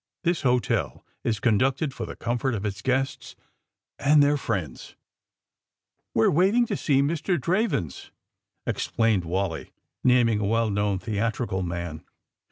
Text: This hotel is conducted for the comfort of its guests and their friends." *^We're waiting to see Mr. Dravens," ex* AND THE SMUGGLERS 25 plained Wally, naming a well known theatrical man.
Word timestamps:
This 0.23 0.41
hotel 0.41 1.05
is 1.23 1.39
conducted 1.39 1.93
for 1.93 2.07
the 2.07 2.15
comfort 2.15 2.55
of 2.55 2.65
its 2.65 2.81
guests 2.81 3.35
and 3.99 4.23
their 4.23 4.35
friends." 4.35 4.95
*^We're 6.17 6.31
waiting 6.33 6.65
to 6.65 6.75
see 6.75 7.03
Mr. 7.03 7.39
Dravens," 7.39 8.09
ex* 8.65 8.77
AND 8.87 8.95
THE 8.95 8.95
SMUGGLERS 8.95 8.95
25 8.95 8.95
plained 8.95 9.25
Wally, 9.25 9.71
naming 10.03 10.39
a 10.39 10.45
well 10.45 10.71
known 10.71 10.97
theatrical 10.97 11.61
man. 11.61 12.03